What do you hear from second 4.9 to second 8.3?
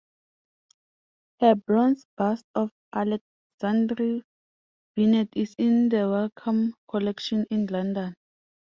Vinet is in the Wellcome Collection in London.